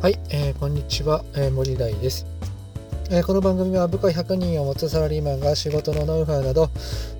[0.00, 2.24] はい、えー、こんにちは、えー、森大です、
[3.10, 6.70] えー、この番組は部下100人を持つサラリーマンが仕事のノウハウなど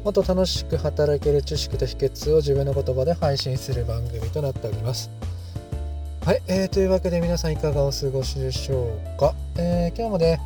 [0.02, 5.10] もっと楽しく働ける知識と秘訣を自分の言葉で配信する番組となっております。
[6.24, 10.40] はい、えー、というわけで皆さんいかがお過ごしでしょうか、え、今日もね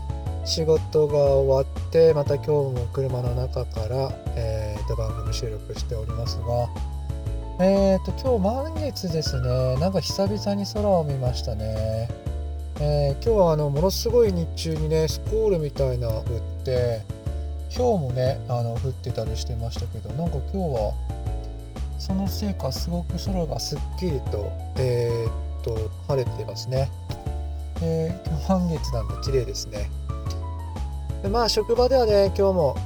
[0.45, 6.69] 仕事が終わってまた今日も車の中から、えー、と番組収録しておりますが
[7.61, 12.09] えっ、ー、と今日満月ですねなんか久々に空を見ましたね
[12.81, 17.03] えー、今日はあのものすごい日中にねスコールみたいな降って
[17.77, 20.95] 氷もねあの降ってたりしてましたけどなんか今日は
[22.01, 26.91] そのせいかすごく空がすっきりと,、えー、っと晴れてますね。
[27.81, 29.89] えー、今日半月なんで綺麗ですね。
[31.23, 32.77] でまあ職場ではね今日も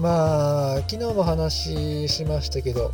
[0.00, 2.90] まあ昨日も話しましたけど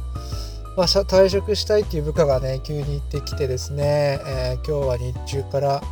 [0.81, 5.83] まあ、退職したいっていう部下がね急に言ってきてですね、えー、今日は日中から、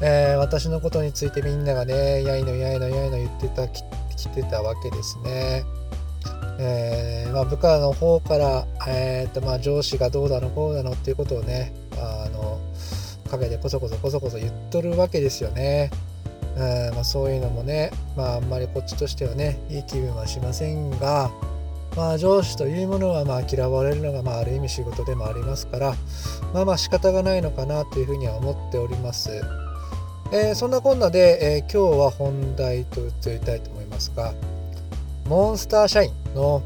[0.00, 3.82] えー、私のことについてみんながねやいのやいのやいの言ってたき
[4.16, 5.64] 来てたわけですね。
[6.60, 12.60] えー、まあ、部下の方から、えーとまあ、上司がどうだのこうだのっていうことをねあの
[13.28, 15.90] 陰でこそこそこそこそ言っとるわけですよね。
[16.56, 21.32] えー、まあ、そういうのもね、まあ、あんまりこっちとしてはねいい気分はしませんが、
[21.96, 25.94] まあ、上司というものはまあ嫌われるのがまあある意味仕事でもありますから
[26.54, 29.30] まあまあ仕方がないのかなというふうには思っております。
[30.32, 34.32] えー、そんなこんなで、えー、今日は本題と移りたいと思いますが
[35.26, 36.62] モンスター社員の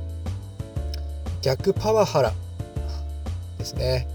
[1.40, 2.32] 逆パワハラ
[3.56, 4.06] ですね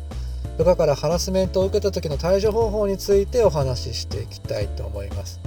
[0.60, 5.40] 部下からハラスメントを受けた時の対処方法についてお話ししていきたいと思います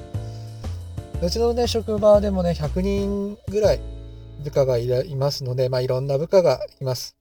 [1.23, 3.81] うちのね職場でもね100人ぐらい
[4.43, 7.17] 部下がいますので、まあ、いろんな部下がいます。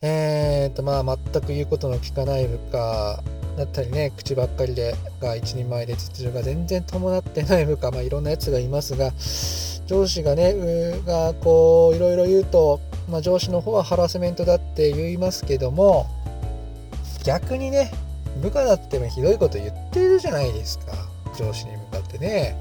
[0.00, 3.22] えーと、まあ、全く言うことの聞かない部下
[3.56, 9.12] だったりね、口ばっかりでが一人前で秩序が全然伴ってない部下、まあ、いろんなやつがいますが、
[9.86, 10.54] 上司がね、
[11.06, 12.80] がこう、いろいろ言うと、
[13.10, 16.06] まあ、上司の方はハラスメントだって言いますけども、
[17.24, 17.92] 逆にね、
[18.40, 20.92] 部下だってひどいこと言ってるじゃないですか。
[21.38, 22.56] 上司に向かってね。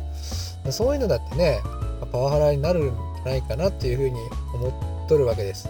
[0.70, 1.60] そういうのだってね、
[2.06, 4.20] パワハラになるんじゃないかなっていうふうに
[4.54, 4.70] 思
[5.06, 5.70] っとるわけです。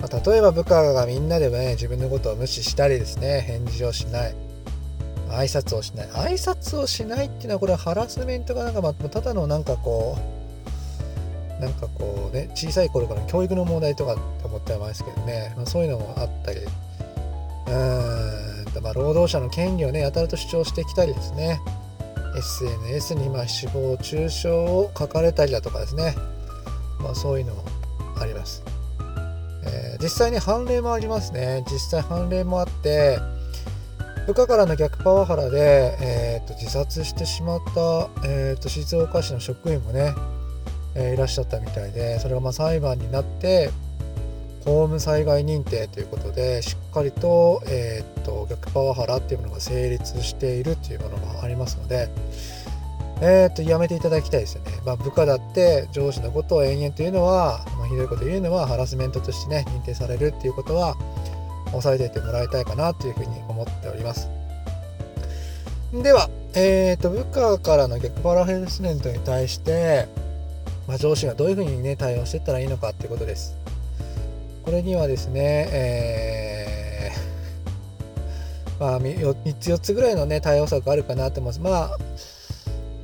[0.00, 4.34] まあ、例えば部下がみんなでもね、自分のことを無視したりですね、返事をしない。
[5.28, 6.08] 挨拶をしない。
[6.08, 10.16] 挨拶をしないっていうのはこれはハラスメントがなんか、まあ、ただのなんかこ
[11.58, 21.60] う、なんかこうね、小さい頃から教育の問題とかって思ってますけどね、まあ、そういうのもあったり、うーん、まあ、労働者の権利をね、やたらと主張してきたりですね、
[22.36, 26.14] SNS にま誹謗中傷を書かれたりだとかですね、
[27.00, 27.64] まあ、そういうのも
[28.20, 28.62] あります、
[29.64, 31.64] えー、実際に判例もありますね。
[31.70, 33.18] 実際判例もあって
[34.26, 40.14] 部下からの逆パワハラで、えーと、自殺してしまった、えーと、静岡市の職員もね、
[40.96, 43.70] えー、いらっしゃったみたいでそれがま裁判になって
[44.66, 52.08] 公務災害認定ということでしっかりと,、えー、っと逆パワハラっていうものが成立しているっていうものがありますので、
[53.20, 54.72] えー、っとやめていただきたいですよね。
[54.84, 60.96] まあ、部下だって上司のことを延々というのは、まあ、ひどいこと言うのはハラスメントとしてね認定されるっていうことは
[61.68, 64.28] 押さえておいてもらいたいかなというふうに思っております。
[65.92, 70.08] では、えー、と部下からの逆パワハラスメントに対して、
[70.88, 73.56] まあ、上司がどういうふうにね対応していったらいいのかっていうことです。
[74.66, 81.60] これにはですね、えー、まあ、3つ4つぐらいのね、対応策があるかなと思います。
[81.60, 81.94] ま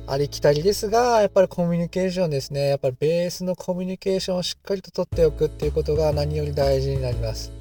[0.07, 2.67] あ、ありきたりですが、やっぱりコミュニケーションですね。
[2.67, 7.53] やっぱりベースのコミュニケーションをしっかりと取っておくっていうことが何より大事になります。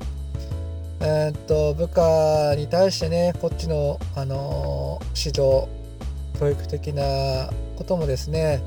[0.99, 5.69] えー、っと、部下に対してね、こっちの、あのー、指導、
[6.41, 8.61] 教育的なこともですね、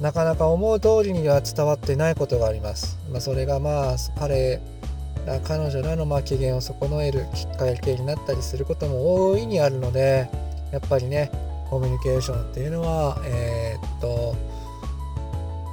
[0.00, 2.98] なかなか思う通りには伝わってないことがあります。
[3.10, 4.60] まあ、それがまあ彼
[5.44, 10.28] 彼女らのまあ機嫌を損ねるきっかけになったりすることも大いにあるので
[10.70, 11.30] やっぱりね
[11.70, 14.34] コミュニケーションっていうのはえー、っと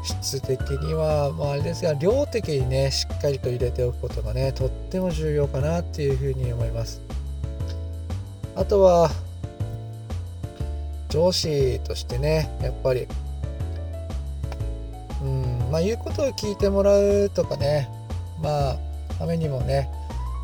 [0.03, 7.01] 質的には、まあ、あれですが量的にねしっかりと入れておくことがねとっても重要かなっていうふうに思います。
[8.55, 9.09] あとは
[11.09, 13.07] 上司としてねやっぱり
[15.21, 17.87] うんまあ言うことを聞いてもらうとかね
[18.41, 18.77] まあ
[19.21, 19.87] ためにもね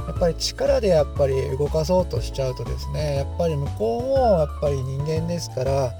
[0.07, 5.91] やっぱり力でやっぱり動かそうとしちゃうとですねやっぱり向こうもやっぱり人間ですから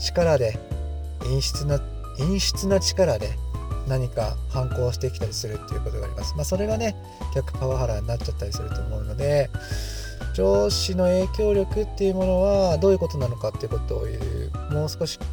[0.00, 0.58] 力で
[1.20, 1.78] 陰湿な
[2.18, 3.30] 陰湿な力で
[3.86, 6.34] 何か反抗してきたりするっていうことがあります。
[6.36, 6.96] まあ、それがね
[7.34, 9.50] 逆パワハラになっちゃったりすると思うので
[10.34, 15.26] 上司の影響力っていうものはどういうことなのかっていうことを言うもう少し、ね、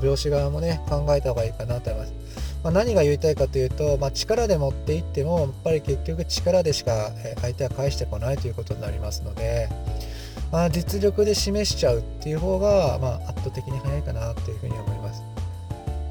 [0.00, 2.37] 上司側もね考えた方がいいかなと思います。
[2.62, 7.10] まあ、何が言いたいかというと、まあ、力で持っていってもやっぱり結局力でしか
[7.40, 9.68] 相手は返してこないということになりますので、
[10.50, 15.22] まあ、実力で示しちゃうっていう方が、ま、圧倒的に早いかなというふうに思います。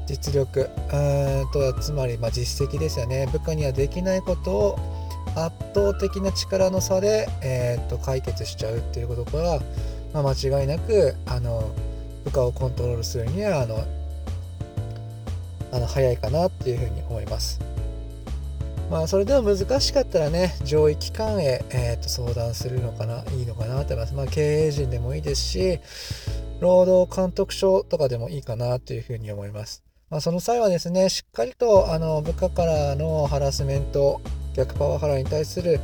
[0.06, 4.78] 実力うんとつまりま実績ですよね部下にはできないことを
[5.36, 9.60] 圧倒的な力の差で、えー、と解決しちゃうっていうことは、
[10.14, 11.70] ま、間違いなくあの
[12.24, 13.84] 部下をコントロールするにはあの
[15.72, 17.60] あの早いかなっていうふうに思います。
[18.90, 24.14] まあそれでも難しかったらね上位機関へ、えー、と相談するのかないいのかなと思います。
[24.14, 25.80] まあ経営陣でもいいですし
[26.60, 29.82] 労働監督署とかでもいいかなというふうに思います。
[30.10, 34.22] まあ、その際はですねしっかりとあの部下からのハラスメント
[34.54, 35.80] 逆パワハラに対する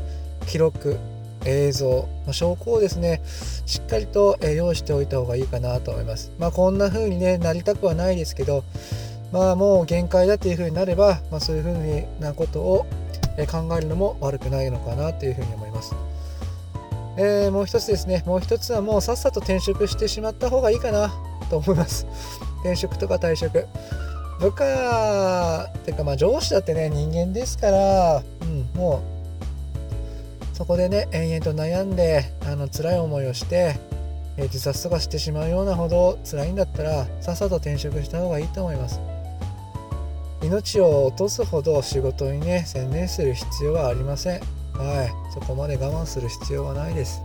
[0.46, 0.96] 記録
[1.44, 3.22] 映像、まあ、証拠をですね
[3.66, 6.32] しっかりと、用意しておいた方がいいかなと思います。
[6.38, 8.64] まあ、こんな風に、ね、なりたくはないですけど
[9.34, 12.86] まあもう限界だっていう風になれば、まあ、そういう風なことを
[13.50, 15.92] 考えるのも悪くないのかなという風に思います。
[17.16, 21.12] えー、もう一つですね、もう一つはもうさっさと転職してしまった方がいいかな
[21.50, 22.06] と思います。
[22.60, 23.66] 転職とか退職。
[24.38, 29.02] 部下っていうかまあ上司だってね人間ですから、うん、も
[30.52, 33.74] うそこでね延々と悩んであの辛い思いをして、
[34.36, 39.00] え自殺とかしてしまうようなほど辛いんだったらさっさと転職した方がいいと思います
[40.44, 44.40] 命を落とすほど仕事にね専念する必要はありません。
[44.74, 45.32] はい。
[45.32, 47.22] そこまで我慢する必要はないです。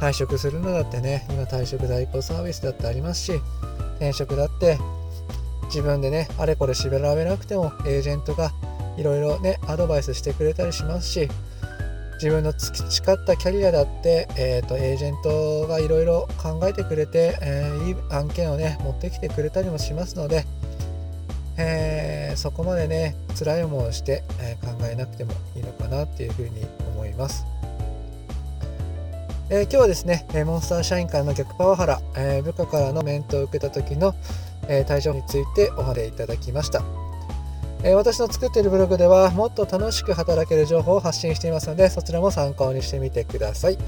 [0.00, 3.32] 退職するのだってね今退職代行サービスだってありますし
[3.98, 4.76] 転職だって
[5.66, 8.50] 自分でねあれこれ調べなくてもエージェントが
[8.96, 11.28] いろいろねアドバイスしてくれたりしますし
[12.14, 20.44] 自分の培ったキャリアだって、えーと、エージェントがいろいろ考えてくれて、えー、いい案件をね持ってきてくれたりもしますので、
[21.56, 27.44] えー、そこまでね辛い思いをして、えー、考えなくてもいいのかなっていうふうに思います。
[29.50, 34.14] えー、今日はですね、モンスター社員からの逆パワハラ、え部下からのメントを受けた時の、
[34.66, 36.82] え対処についてお話いただきました。
[37.84, 43.78] え私の作っているブログではもっと楽しく働ける情報を発信していますのでそちらも参考にしてみてください。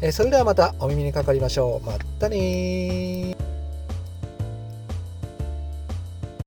[0.00, 1.86] えそれではまたお耳にかかりましょう。
[1.86, 3.31] まったね